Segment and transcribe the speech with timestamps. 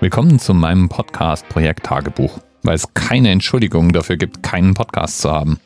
[0.00, 5.32] Willkommen zu meinem Podcast Projekt Tagebuch, weil es keine Entschuldigung dafür gibt, keinen Podcast zu
[5.32, 5.58] haben.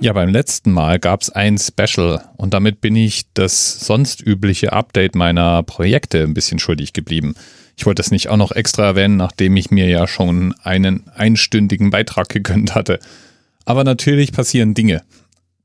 [0.00, 4.72] Ja, beim letzten Mal gab es ein Special und damit bin ich das sonst übliche
[4.72, 7.36] Update meiner Projekte ein bisschen schuldig geblieben.
[7.76, 11.90] Ich wollte es nicht auch noch extra erwähnen, nachdem ich mir ja schon einen einstündigen
[11.90, 12.98] Beitrag gegönnt hatte.
[13.64, 15.02] Aber natürlich passieren Dinge.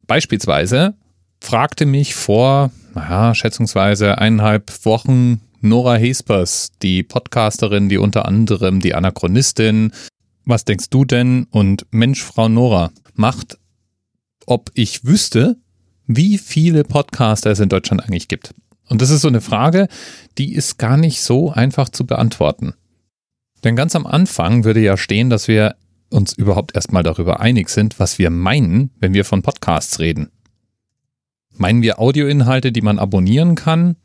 [0.05, 0.93] Beispielsweise
[1.41, 8.93] fragte mich vor, naja, schätzungsweise eineinhalb Wochen Nora Hespers, die Podcasterin, die unter anderem die
[8.93, 9.91] Anachronistin,
[10.45, 11.47] was denkst du denn?
[11.51, 13.57] Und Mensch, Frau Nora, macht
[14.47, 15.57] ob ich wüsste,
[16.07, 18.55] wie viele Podcaster es in Deutschland eigentlich gibt.
[18.87, 19.89] Und das ist so eine Frage,
[20.37, 22.73] die ist gar nicht so einfach zu beantworten.
[23.63, 25.75] Denn ganz am Anfang würde ja stehen, dass wir
[26.09, 30.31] uns überhaupt erstmal darüber einig sind, was wir meinen, wenn wir von Podcasts reden.
[31.53, 33.97] Meinen wir Audioinhalte, die man abonnieren kann?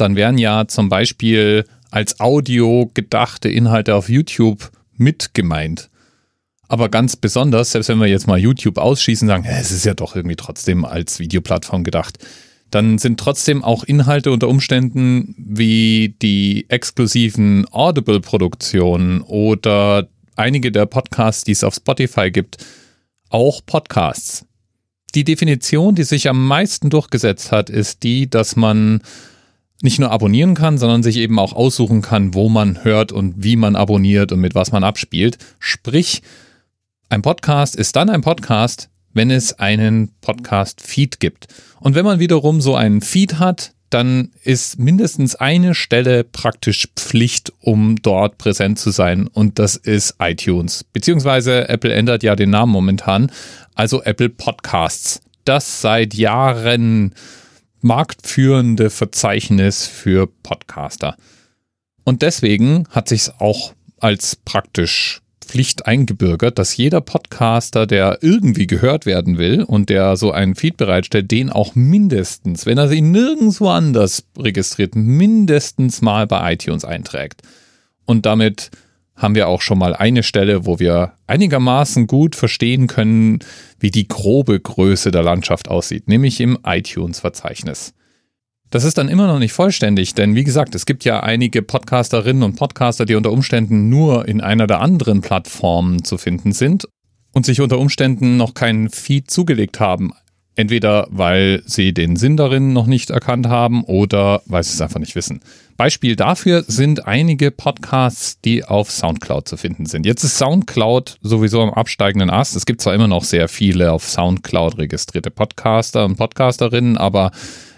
[0.00, 5.90] Dann wären ja zum Beispiel als Audio gedachte Inhalte auf YouTube mit gemeint.
[6.68, 10.14] Aber ganz besonders, selbst wenn wir jetzt mal YouTube ausschießen, sagen, es ist ja doch
[10.14, 12.18] irgendwie trotzdem als Videoplattform gedacht,
[12.70, 21.42] dann sind trotzdem auch Inhalte unter Umständen wie die exklusiven Audible-Produktionen oder einige der Podcasts,
[21.42, 22.58] die es auf Spotify gibt,
[23.28, 24.46] auch Podcasts.
[25.16, 29.02] Die Definition, die sich am meisten durchgesetzt hat, ist die, dass man
[29.82, 33.56] nicht nur abonnieren kann, sondern sich eben auch aussuchen kann, wo man hört und wie
[33.56, 35.38] man abonniert und mit was man abspielt.
[35.58, 36.22] Sprich,
[37.08, 41.48] ein Podcast ist dann ein Podcast, wenn es einen Podcast-Feed gibt.
[41.80, 47.52] Und wenn man wiederum so einen Feed hat, dann ist mindestens eine Stelle praktisch Pflicht,
[47.58, 49.26] um dort präsent zu sein.
[49.26, 50.84] Und das ist iTunes.
[50.84, 53.32] Beziehungsweise Apple ändert ja den Namen momentan.
[53.74, 55.20] Also Apple Podcasts.
[55.44, 57.14] Das seit Jahren
[57.80, 61.16] marktführende Verzeichnis für Podcaster.
[62.04, 65.20] Und deswegen hat sich es auch als praktisch
[65.50, 70.76] Pflicht eingebürgert, dass jeder Podcaster, der irgendwie gehört werden will und der so einen Feed
[70.76, 77.42] bereitstellt, den auch mindestens, wenn er sich nirgendwo anders registriert, mindestens mal bei iTunes einträgt.
[78.04, 78.70] Und damit
[79.20, 83.40] haben wir auch schon mal eine Stelle, wo wir einigermaßen gut verstehen können,
[83.78, 87.92] wie die grobe Größe der Landschaft aussieht, nämlich im iTunes-Verzeichnis.
[88.70, 92.42] Das ist dann immer noch nicht vollständig, denn wie gesagt, es gibt ja einige Podcasterinnen
[92.42, 96.88] und Podcaster, die unter Umständen nur in einer der anderen Plattformen zu finden sind
[97.32, 100.12] und sich unter Umständen noch keinen Feed zugelegt haben.
[100.60, 105.00] Entweder weil sie den Sinn darin noch nicht erkannt haben oder weil sie es einfach
[105.00, 105.40] nicht wissen.
[105.78, 110.04] Beispiel dafür sind einige Podcasts, die auf Soundcloud zu finden sind.
[110.04, 112.56] Jetzt ist Soundcloud sowieso am absteigenden Ast.
[112.56, 117.30] Es gibt zwar immer noch sehr viele auf Soundcloud registrierte Podcaster und Podcasterinnen, aber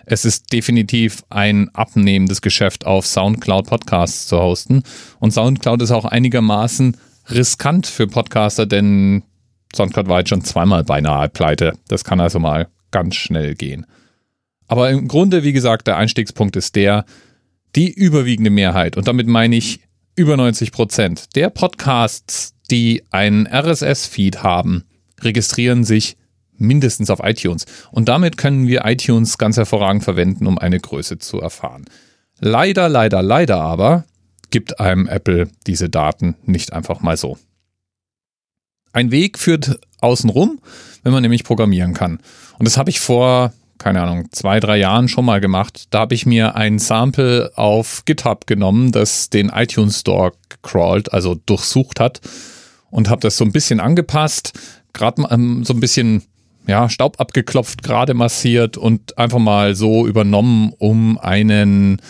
[0.04, 4.82] es ist definitiv ein abnehmendes Geschäft, auf Soundcloud Podcasts zu hosten.
[5.20, 6.96] Und Soundcloud ist auch einigermaßen
[7.30, 9.22] riskant für Podcaster, denn
[9.74, 11.72] Soundcloud war jetzt schon zweimal beinahe pleite.
[11.88, 13.86] Das kann also mal ganz schnell gehen.
[14.68, 17.04] Aber im Grunde, wie gesagt, der Einstiegspunkt ist der,
[17.74, 19.80] die überwiegende Mehrheit, und damit meine ich
[20.14, 24.84] über 90 Prozent der Podcasts, die einen RSS-Feed haben,
[25.20, 26.16] registrieren sich
[26.56, 27.66] mindestens auf iTunes.
[27.90, 31.84] Und damit können wir iTunes ganz hervorragend verwenden, um eine Größe zu erfahren.
[32.38, 34.04] Leider, leider, leider aber
[34.50, 37.38] gibt einem Apple diese Daten nicht einfach mal so.
[38.92, 40.58] Ein Weg führt außenrum,
[41.02, 42.18] wenn man nämlich programmieren kann.
[42.58, 45.86] Und das habe ich vor, keine Ahnung, zwei, drei Jahren schon mal gemacht.
[45.90, 50.32] Da habe ich mir ein Sample auf GitHub genommen, das den iTunes Store
[50.62, 52.20] crawlt, also durchsucht hat
[52.90, 54.52] und habe das so ein bisschen angepasst,
[54.92, 56.22] gerade ähm, so ein bisschen
[56.66, 62.00] ja, Staub abgeklopft, gerade massiert und einfach mal so übernommen, um einen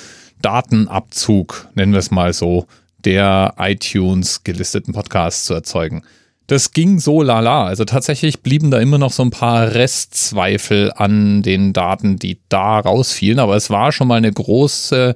[0.43, 2.66] Datenabzug, nennen wir es mal so,
[3.04, 6.03] der iTunes gelisteten Podcasts zu erzeugen.
[6.52, 7.64] Das ging so lala.
[7.64, 12.78] Also tatsächlich blieben da immer noch so ein paar Restzweifel an den Daten, die da
[12.78, 15.14] rausfielen, aber es war schon mal eine große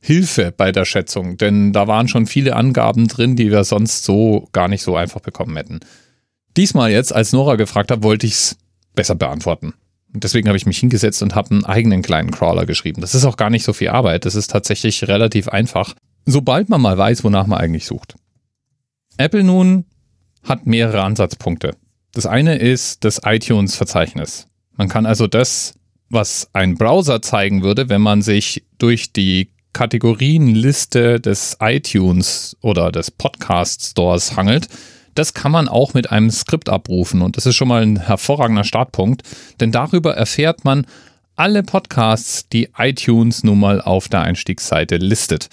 [0.00, 4.48] Hilfe bei der Schätzung, denn da waren schon viele Angaben drin, die wir sonst so
[4.52, 5.80] gar nicht so einfach bekommen hätten.
[6.56, 8.56] Diesmal jetzt, als Nora gefragt hat, wollte ich es
[8.94, 9.74] besser beantworten.
[10.08, 13.02] Deswegen habe ich mich hingesetzt und habe einen eigenen kleinen Crawler geschrieben.
[13.02, 14.24] Das ist auch gar nicht so viel Arbeit.
[14.24, 15.94] Das ist tatsächlich relativ einfach,
[16.24, 18.14] sobald man mal weiß, wonach man eigentlich sucht.
[19.18, 19.84] Apple nun
[20.42, 21.76] hat mehrere Ansatzpunkte.
[22.12, 24.46] Das eine ist das iTunes-Verzeichnis.
[24.76, 25.74] Man kann also das,
[26.08, 33.10] was ein Browser zeigen würde, wenn man sich durch die Kategorienliste des iTunes oder des
[33.10, 34.68] Podcast Stores hangelt,
[35.14, 38.64] das kann man auch mit einem Skript abrufen und das ist schon mal ein hervorragender
[38.64, 39.22] Startpunkt,
[39.60, 40.86] denn darüber erfährt man
[41.36, 45.48] alle Podcasts, die iTunes nun mal auf der Einstiegsseite listet.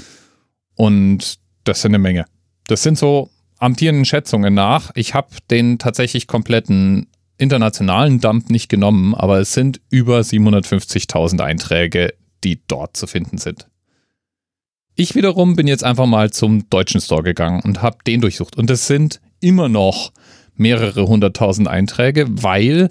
[0.75, 2.25] Und das sind eine Menge.
[2.67, 4.91] Das sind so amtierenden Schätzungen nach.
[4.95, 7.07] Ich habe den tatsächlich kompletten
[7.37, 12.13] internationalen Dump nicht genommen, aber es sind über 750.000 Einträge,
[12.43, 13.67] die dort zu finden sind.
[14.95, 18.57] Ich wiederum bin jetzt einfach mal zum deutschen Store gegangen und habe den durchsucht.
[18.57, 20.11] Und es sind immer noch
[20.55, 22.89] mehrere hunderttausend Einträge, weil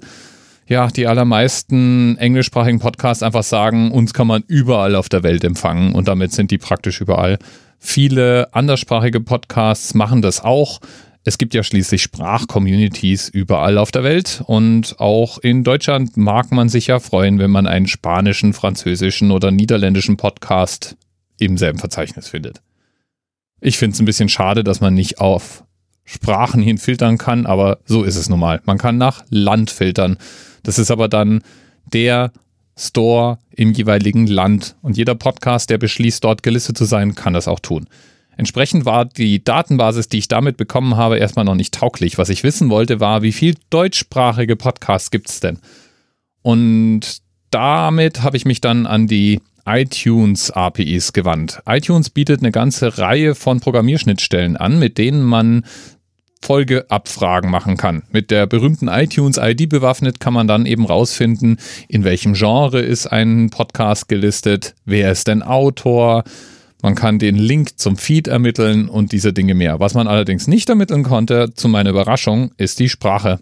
[0.67, 5.93] ja die allermeisten englischsprachigen Podcasts einfach sagen, uns kann man überall auf der Welt empfangen
[5.95, 7.39] und damit sind die praktisch überall.
[7.79, 10.79] Viele anderssprachige Podcasts machen das auch.
[11.23, 16.69] Es gibt ja schließlich Sprachcommunities überall auf der Welt und auch in Deutschland mag man
[16.69, 20.95] sich ja freuen, wenn man einen spanischen, französischen oder niederländischen Podcast
[21.37, 22.61] im selben Verzeichnis findet.
[23.59, 25.65] Ich finde es ein bisschen schade, dass man nicht auf
[26.05, 28.61] Sprachen hin filtern kann, aber so ist es nun mal.
[28.65, 30.17] Man kann nach Land filtern.
[30.63, 31.41] Das ist aber dann
[31.85, 32.31] der
[32.77, 37.47] Store im jeweiligen Land und jeder Podcast, der beschließt, dort gelistet zu sein, kann das
[37.47, 37.87] auch tun.
[38.37, 42.19] Entsprechend war die Datenbasis, die ich damit bekommen habe, erstmal noch nicht tauglich.
[42.19, 45.57] Was ich wissen wollte, war, wie viel deutschsprachige Podcasts gibt es denn?
[46.43, 51.61] Und damit habe ich mich dann an die iTunes APIs gewandt.
[51.65, 55.65] iTunes bietet eine ganze Reihe von Programmierschnittstellen an, mit denen man
[56.41, 58.03] Folgeabfragen machen kann.
[58.11, 61.57] Mit der berühmten iTunes ID bewaffnet kann man dann eben rausfinden,
[61.87, 66.23] in welchem Genre ist ein Podcast gelistet, wer ist denn Autor,
[66.81, 69.79] man kann den Link zum Feed ermitteln und diese Dinge mehr.
[69.79, 73.39] Was man allerdings nicht ermitteln konnte, zu meiner Überraschung, ist die Sprache.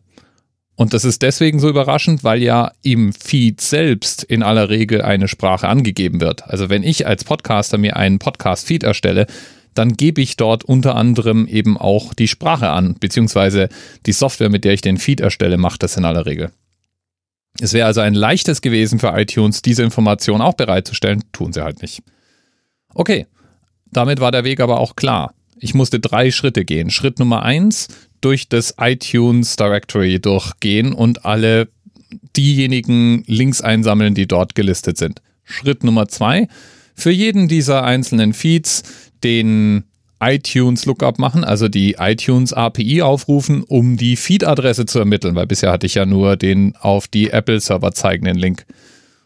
[0.75, 5.27] Und das ist deswegen so überraschend, weil ja im Feed selbst in aller Regel eine
[5.27, 6.48] Sprache angegeben wird.
[6.50, 9.27] Also wenn ich als Podcaster mir einen Podcast-Feed erstelle,
[9.75, 13.69] dann gebe ich dort unter anderem eben auch die Sprache an, beziehungsweise
[14.06, 16.51] die Software, mit der ich den Feed erstelle, macht das in aller Regel.
[17.60, 21.81] Es wäre also ein leichtes gewesen für iTunes, diese Information auch bereitzustellen, tun sie halt
[21.81, 22.01] nicht.
[22.94, 23.27] Okay,
[23.92, 25.33] damit war der Weg aber auch klar.
[25.60, 26.89] Ich musste drei Schritte gehen.
[26.89, 27.88] Schritt Nummer eins,
[28.22, 31.69] durch das iTunes Directory durchgehen und alle
[32.36, 35.22] diejenigen Links einsammeln, die dort gelistet sind.
[35.44, 36.48] Schritt Nummer zwei,
[36.95, 38.83] für jeden dieser einzelnen Feeds
[39.25, 39.83] den
[40.22, 45.72] iTunes Lookup machen, also die iTunes API aufrufen, um die Feed-Adresse zu ermitteln, weil bisher
[45.72, 48.66] hatte ich ja nur den auf die Apple-Server zeigenden Link.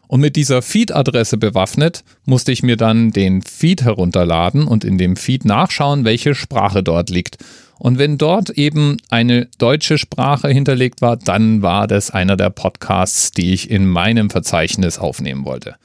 [0.08, 5.16] Und mit dieser Feed-Adresse bewaffnet musste ich mir dann den Feed herunterladen und in dem
[5.16, 7.36] Feed nachschauen, welche Sprache dort liegt.
[7.78, 13.30] Und wenn dort eben eine deutsche Sprache hinterlegt war, dann war das einer der Podcasts,
[13.30, 15.76] die ich in meinem Verzeichnis aufnehmen wollte.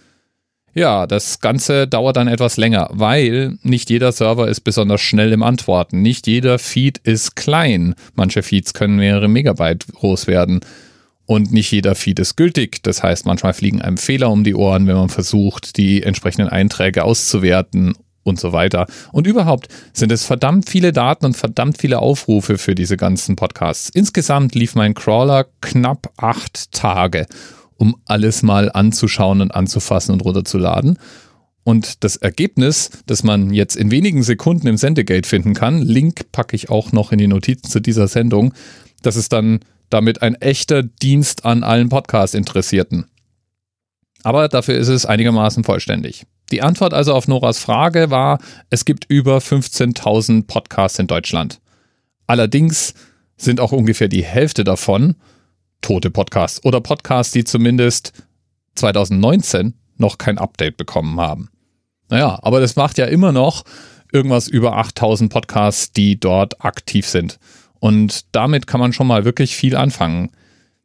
[0.78, 5.42] Ja, das Ganze dauert dann etwas länger, weil nicht jeder Server ist besonders schnell im
[5.42, 6.02] Antworten.
[6.02, 7.96] Nicht jeder Feed ist klein.
[8.14, 10.60] Manche Feeds können mehrere Megabyte groß werden.
[11.26, 12.84] Und nicht jeder Feed ist gültig.
[12.84, 17.06] Das heißt, manchmal fliegen einem Fehler um die Ohren, wenn man versucht, die entsprechenden Einträge
[17.06, 17.94] auszuwerten
[18.24, 18.86] und so weiter.
[19.14, 23.90] Und überhaupt sind es verdammt viele Daten und verdammt viele Aufrufe für diese ganzen Podcasts.
[23.90, 27.28] Insgesamt lief mein Crawler knapp acht Tage,
[27.78, 30.98] um alles mal anzuschauen und anzufassen und runterzuladen.
[31.64, 36.56] Und das Ergebnis, das man jetzt in wenigen Sekunden im Sendegate finden kann, Link packe
[36.56, 38.54] ich auch noch in die Notizen zu dieser Sendung,
[39.02, 43.06] das ist dann damit ein echter Dienst an allen Podcast-Interessierten.
[44.24, 46.26] Aber dafür ist es einigermaßen vollständig.
[46.52, 48.40] Die Antwort also auf Noras Frage war,
[48.70, 51.60] es gibt über 15.000 Podcasts in Deutschland.
[52.28, 52.94] Allerdings
[53.38, 55.16] sind auch ungefähr die Hälfte davon
[55.86, 58.12] tote Podcasts oder Podcasts, die zumindest
[58.74, 61.50] 2019 noch kein Update bekommen haben.
[62.10, 63.64] Naja, aber das macht ja immer noch
[64.12, 67.38] irgendwas über 8000 Podcasts, die dort aktiv sind.
[67.80, 70.32] Und damit kann man schon mal wirklich viel anfangen.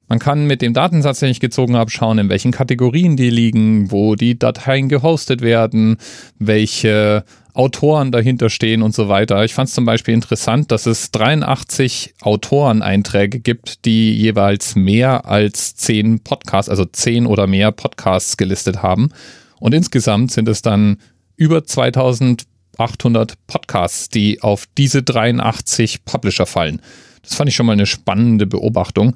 [0.07, 3.91] Man kann mit dem Datensatz, den ich gezogen habe, schauen, in welchen Kategorien die liegen,
[3.91, 5.97] wo die Dateien gehostet werden,
[6.39, 9.45] welche Autoren dahinter stehen und so weiter.
[9.45, 15.77] Ich fand es zum Beispiel interessant, dass es 83 Autoreneinträge gibt, die jeweils mehr als
[15.77, 19.11] 10 Podcasts, also 10 oder mehr Podcasts gelistet haben.
[19.59, 20.99] Und insgesamt sind es dann
[21.37, 26.81] über 2800 Podcasts, die auf diese 83 Publisher fallen.
[27.23, 29.15] Das fand ich schon mal eine spannende Beobachtung.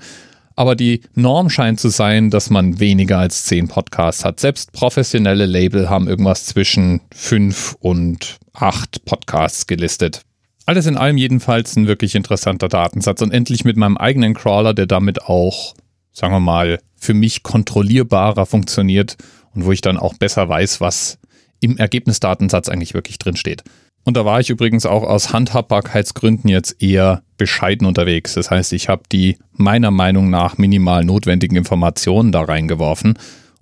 [0.57, 4.39] Aber die Norm scheint zu sein, dass man weniger als zehn Podcasts hat.
[4.39, 10.23] Selbst professionelle Label haben irgendwas zwischen fünf und acht Podcasts gelistet.
[10.67, 14.87] Alles in allem jedenfalls ein wirklich interessanter Datensatz und endlich mit meinem eigenen Crawler, der
[14.87, 15.75] damit auch,
[16.13, 19.17] sagen wir mal, für mich kontrollierbarer funktioniert
[19.55, 21.19] und wo ich dann auch besser weiß, was
[21.61, 23.63] im Ergebnisdatensatz eigentlich wirklich drin steht.
[24.05, 28.35] Und da war ich übrigens auch aus Handhabbarkeitsgründen jetzt eher bescheiden unterwegs.
[28.35, 33.19] Das heißt, ich habe die meiner Meinung nach minimal notwendigen Informationen da reingeworfen,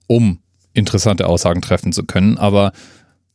[0.08, 0.40] um
[0.74, 2.38] interessante Aussagen treffen zu können.
[2.38, 2.72] Aber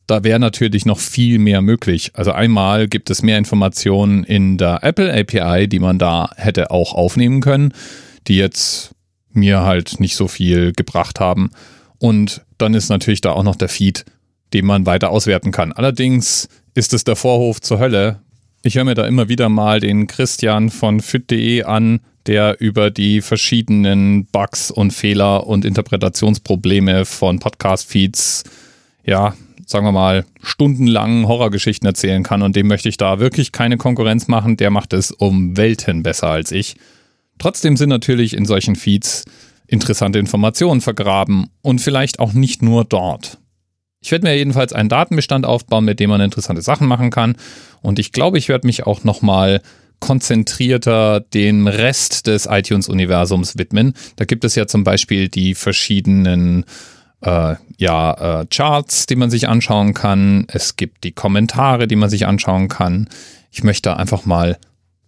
[0.06, 2.12] da wäre natürlich noch viel mehr möglich.
[2.14, 6.94] Also einmal gibt es mehr Informationen in der Apple API, die man da hätte auch
[6.94, 7.72] aufnehmen können,
[8.26, 8.94] die jetzt
[9.32, 11.50] mir halt nicht so viel gebracht haben.
[11.98, 14.04] Und dann ist natürlich da auch noch der Feed,
[14.52, 15.72] den man weiter auswerten kann.
[15.72, 18.20] Allerdings ist es der Vorhof zur Hölle.
[18.62, 23.22] Ich höre mir da immer wieder mal den Christian von fit.de an, der über die
[23.22, 28.44] verschiedenen Bugs und Fehler und Interpretationsprobleme von Podcast-Feeds,
[29.04, 29.34] ja,
[29.66, 32.42] sagen wir mal, stundenlang Horrorgeschichten erzählen kann.
[32.42, 34.56] Und dem möchte ich da wirklich keine Konkurrenz machen.
[34.56, 36.76] Der macht es um Welten besser als ich.
[37.38, 39.24] Trotzdem sind natürlich in solchen Feeds
[39.66, 43.38] interessante Informationen vergraben und vielleicht auch nicht nur dort.
[44.00, 47.36] Ich werde mir jedenfalls einen Datenbestand aufbauen, mit dem man interessante Sachen machen kann.
[47.82, 49.60] Und ich glaube, ich werde mich auch nochmal
[50.00, 53.94] konzentrierter dem Rest des iTunes-Universums widmen.
[54.16, 56.64] Da gibt es ja zum Beispiel die verschiedenen
[57.22, 60.46] äh, ja, äh, Charts, die man sich anschauen kann.
[60.48, 63.08] Es gibt die Kommentare, die man sich anschauen kann.
[63.50, 64.58] Ich möchte einfach mal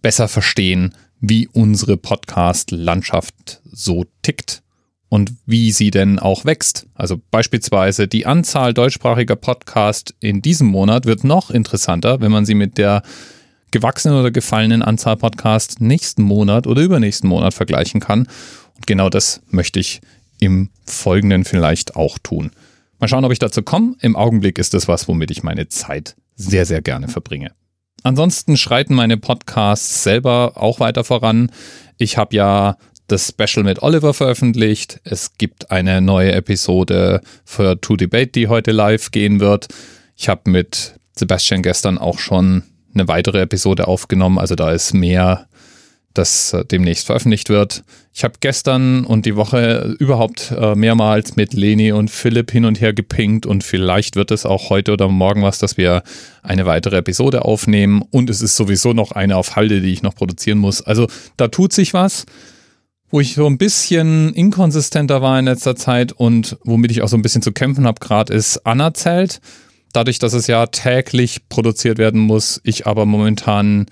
[0.01, 4.63] besser verstehen, wie unsere Podcast-Landschaft so tickt
[5.11, 6.87] und wie sie denn auch wächst.
[6.95, 12.53] Also beispielsweise die Anzahl deutschsprachiger Podcasts in diesem Monat wird noch interessanter, wenn man sie
[12.53, 13.03] mit der
[13.71, 18.19] gewachsenen oder gefallenen Anzahl Podcasts nächsten Monat oder übernächsten Monat vergleichen kann.
[18.77, 19.99] Und genau das möchte ich
[20.39, 22.51] im Folgenden vielleicht auch tun.
[22.97, 23.95] Mal schauen, ob ich dazu komme.
[23.99, 27.51] Im Augenblick ist das was, womit ich meine Zeit sehr, sehr gerne verbringe.
[28.03, 31.51] Ansonsten schreiten meine Podcasts selber auch weiter voran.
[31.97, 32.77] Ich habe ja
[33.11, 35.01] das Special mit Oliver veröffentlicht.
[35.03, 39.67] Es gibt eine neue Episode für To Debate, die heute live gehen wird.
[40.15, 42.63] Ich habe mit Sebastian gestern auch schon
[42.93, 44.37] eine weitere Episode aufgenommen.
[44.37, 45.47] Also da ist mehr
[46.13, 47.83] das äh, demnächst veröffentlicht wird.
[48.13, 52.81] Ich habe gestern und die Woche überhaupt äh, mehrmals mit Leni und Philipp hin und
[52.81, 56.03] her gepinkt und vielleicht wird es auch heute oder morgen was, dass wir
[56.43, 60.15] eine weitere Episode aufnehmen und es ist sowieso noch eine auf Halde, die ich noch
[60.15, 60.81] produzieren muss.
[60.81, 62.25] Also da tut sich was,
[63.11, 67.17] wo ich so ein bisschen inkonsistenter war in letzter Zeit und womit ich auch so
[67.17, 69.41] ein bisschen zu kämpfen habe gerade ist Anerzählt.
[69.93, 73.87] Dadurch, dass es ja täglich produziert werden muss, ich aber momentan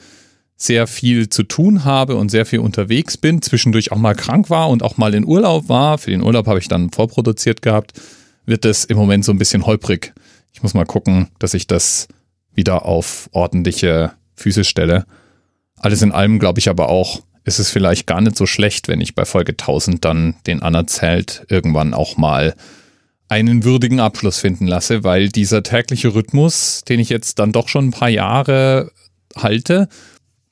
[0.55, 4.69] sehr viel zu tun habe und sehr viel unterwegs bin, zwischendurch auch mal krank war
[4.69, 7.93] und auch mal in Urlaub war, für den Urlaub habe ich dann vorproduziert gehabt,
[8.45, 10.13] wird es im Moment so ein bisschen holprig.
[10.53, 12.07] Ich muss mal gucken, dass ich das
[12.53, 15.05] wieder auf ordentliche Füße stelle.
[15.75, 19.01] Alles in allem glaube ich aber auch, ist es vielleicht gar nicht so schlecht, wenn
[19.01, 22.53] ich bei Folge 1000 dann den Anerzählt irgendwann auch mal
[23.27, 27.87] einen würdigen Abschluss finden lasse, weil dieser tägliche Rhythmus, den ich jetzt dann doch schon
[27.87, 28.91] ein paar Jahre
[29.35, 29.89] halte,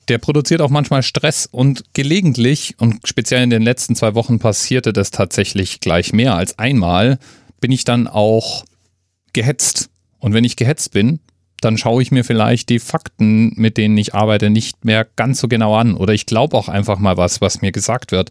[0.08, 4.92] der produziert auch manchmal Stress und gelegentlich, und speziell in den letzten zwei Wochen passierte
[4.92, 7.20] das tatsächlich gleich mehr als einmal,
[7.60, 8.64] bin ich dann auch
[9.32, 9.88] gehetzt.
[10.18, 11.20] Und wenn ich gehetzt bin,
[11.60, 15.48] dann schaue ich mir vielleicht die Fakten, mit denen ich arbeite, nicht mehr ganz so
[15.48, 15.94] genau an.
[15.94, 18.30] Oder ich glaube auch einfach mal was, was mir gesagt wird.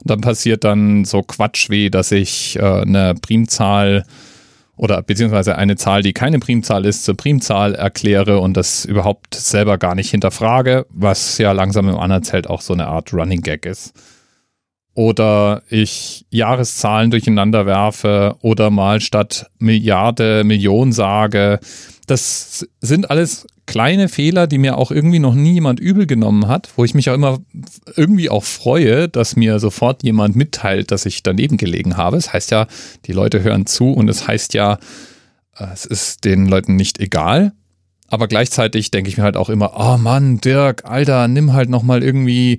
[0.00, 4.04] Und dann passiert dann so Quatsch wie, dass ich äh, eine Primzahl
[4.76, 9.78] oder beziehungsweise eine Zahl, die keine Primzahl ist, zur Primzahl erkläre und das überhaupt selber
[9.78, 13.94] gar nicht hinterfrage, was ja langsam im Anerzählt auch so eine Art Running Gag ist.
[14.94, 21.58] Oder ich Jahreszahlen durcheinander werfe oder mal statt Milliarde Million sage.
[22.06, 26.70] Das sind alles kleine Fehler, die mir auch irgendwie noch nie jemand übel genommen hat,
[26.76, 27.38] wo ich mich auch immer
[27.96, 32.16] irgendwie auch freue, dass mir sofort jemand mitteilt, dass ich daneben gelegen habe.
[32.16, 32.66] Es das heißt ja,
[33.06, 34.78] die Leute hören zu und es heißt ja,
[35.72, 37.52] es ist den Leuten nicht egal.
[38.08, 42.02] Aber gleichzeitig denke ich mir halt auch immer, oh Mann, Dirk, Alter, nimm halt nochmal
[42.02, 42.58] irgendwie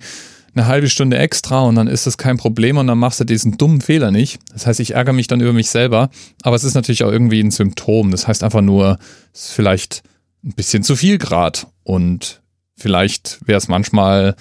[0.55, 3.57] eine halbe Stunde extra und dann ist das kein Problem und dann machst du diesen
[3.57, 4.39] dummen Fehler nicht.
[4.53, 6.09] Das heißt, ich ärgere mich dann über mich selber,
[6.43, 8.11] aber es ist natürlich auch irgendwie ein Symptom.
[8.11, 8.97] Das heißt einfach nur,
[9.33, 10.03] es ist vielleicht
[10.43, 11.67] ein bisschen zu viel Grad.
[11.83, 12.41] Und
[12.77, 14.35] vielleicht wäre es manchmal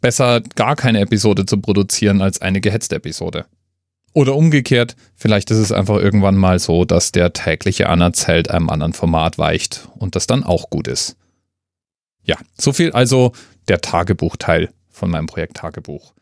[0.00, 3.46] besser, gar keine Episode zu produzieren, als eine gehetzte Episode.
[4.12, 8.92] Oder umgekehrt, vielleicht ist es einfach irgendwann mal so, dass der tägliche Anerzählt einem anderen
[8.92, 11.16] Format weicht und das dann auch gut ist.
[12.24, 13.32] Ja, so viel also
[13.68, 14.70] der Tagebuchteil
[15.00, 16.12] von meinem Projekt Tagebuch.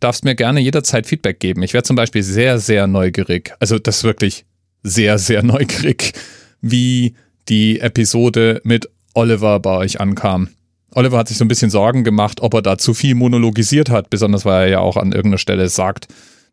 [0.00, 1.62] Darfst mir gerne jederzeit Feedback geben.
[1.62, 4.44] Ich wäre zum Beispiel sehr, sehr neugierig, also das ist wirklich
[4.82, 6.14] sehr, sehr neugierig,
[6.60, 7.14] wie
[7.48, 10.48] die Episode mit Oliver bei euch ankam.
[10.92, 14.10] Oliver hat sich so ein bisschen Sorgen gemacht, ob er da zu viel monologisiert hat,
[14.10, 16.08] besonders weil er ja auch an irgendeiner Stelle sagt,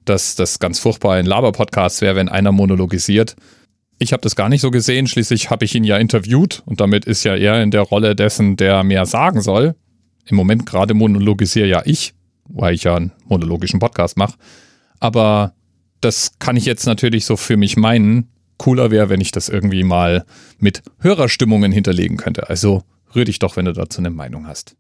[0.06, 3.36] dass das ganz furchtbar ein Laber-Podcast wäre, wenn einer monologisiert.
[4.00, 7.06] Ich habe das gar nicht so gesehen, schließlich habe ich ihn ja interviewt und damit
[7.06, 9.76] ist ja er in der Rolle dessen, der mehr sagen soll.
[10.26, 12.14] Im Moment gerade monologisiere ja ich,
[12.48, 14.36] weil ich ja einen monologischen Podcast mache.
[15.00, 15.54] Aber
[16.02, 18.28] das kann ich jetzt natürlich so für mich meinen.
[18.58, 20.26] Cooler wäre, wenn ich das irgendwie mal
[20.60, 22.50] mit Hörerstimmungen hinterlegen könnte.
[22.50, 22.84] Also
[23.16, 24.76] rühr dich doch, wenn du dazu eine Meinung hast.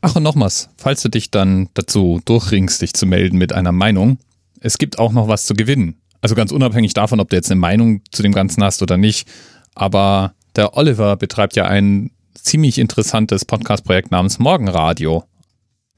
[0.00, 4.18] Ach und nochmals, falls du dich dann dazu durchringst, dich zu melden mit einer Meinung,
[4.60, 6.00] es gibt auch noch was zu gewinnen.
[6.20, 9.28] Also ganz unabhängig davon, ob du jetzt eine Meinung zu dem Ganzen hast oder nicht.
[9.74, 15.24] Aber der Oliver betreibt ja ein ziemlich interessantes Podcast-Projekt namens Morgenradio.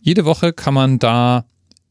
[0.01, 1.45] Jede Woche kann man da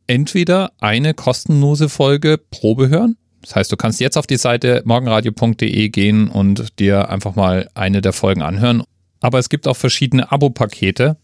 [0.07, 3.17] entweder eine kostenlose Folge Probe hören.
[3.41, 8.01] Das heißt, du kannst jetzt auf die Seite morgenradio.de gehen und dir einfach mal eine
[8.01, 8.83] der Folgen anhören.
[9.19, 11.17] Aber es gibt auch verschiedene Abo-Pakete,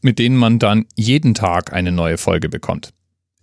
[0.00, 2.90] mit denen man dann jeden Tag eine neue Folge bekommt.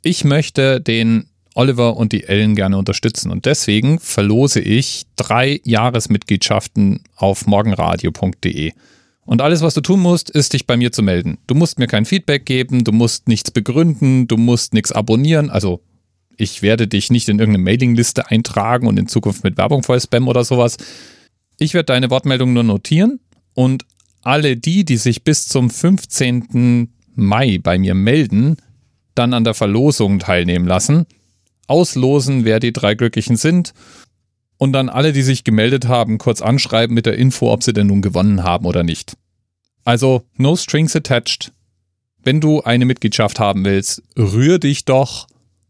[0.04, 7.04] Ich möchte den Oliver und die Ellen gerne unterstützen und deswegen verlose ich drei Jahresmitgliedschaften
[7.16, 8.72] auf morgenradio.de.
[9.26, 11.38] Und alles, was du tun musst, ist dich bei mir zu melden.
[11.48, 15.50] Du musst mir kein Feedback geben, du musst nichts begründen, du musst nichts abonnieren.
[15.50, 15.82] Also
[16.38, 20.28] ich werde dich nicht in irgendeine Mailingliste eintragen und in Zukunft mit Werbung voll spammen
[20.28, 20.78] oder sowas.
[21.58, 23.20] Ich werde deine Wortmeldung nur notieren
[23.54, 23.86] und
[24.24, 26.90] alle die, die sich bis zum 15.
[27.16, 28.58] Mai bei mir melden,
[29.14, 31.06] dann an der Verlosung teilnehmen lassen.
[31.68, 33.74] Auslosen, wer die drei Glücklichen sind
[34.62, 37.88] und dann alle, die sich gemeldet haben, kurz anschreiben mit der Info, ob sie denn
[37.88, 39.18] nun gewonnen haben oder nicht.
[39.86, 41.52] Also, no strings attached.
[42.22, 45.28] Wenn du eine Mitgliedschaft haben willst, rühr dich doch.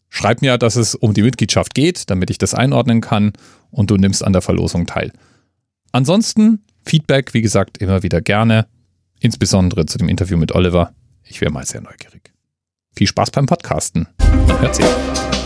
[0.09, 3.31] Schreib mir, dass es um die Mitgliedschaft geht, damit ich das einordnen kann
[3.69, 5.13] und du nimmst an der Verlosung teil.
[5.93, 8.67] Ansonsten, Feedback, wie gesagt, immer wieder gerne.
[9.21, 10.91] Insbesondere zu dem Interview mit Oliver.
[11.23, 12.33] Ich wäre mal sehr neugierig.
[12.93, 14.09] Viel Spaß beim Podcasten.
[14.19, 15.40] Man hört.